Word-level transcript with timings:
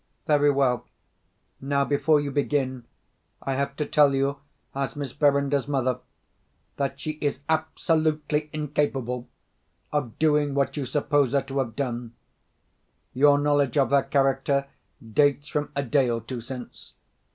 "Very 0.25 0.49
well. 0.49 0.87
Now, 1.61 1.85
before 1.85 2.19
you 2.19 2.31
begin, 2.31 2.85
I 3.39 3.53
have 3.53 3.75
to 3.75 3.85
tell 3.85 4.15
you, 4.15 4.37
as 4.73 4.95
Miss 4.95 5.11
Verinder's 5.11 5.67
mother, 5.67 5.99
that 6.77 6.99
she 6.99 7.19
is 7.21 7.41
absolutely 7.47 8.49
incapable 8.51 9.27
of 9.93 10.17
doing 10.17 10.55
what 10.55 10.75
you 10.75 10.87
suppose 10.87 11.33
her 11.33 11.43
to 11.43 11.59
have 11.59 11.75
done. 11.75 12.15
Your 13.13 13.37
knowledge 13.37 13.77
of 13.77 13.91
her 13.91 14.01
character 14.01 14.67
dates 15.13 15.47
from 15.47 15.71
a 15.75 15.83
day 15.83 16.09
or 16.09 16.21
two 16.21 16.41
since. 16.41 16.93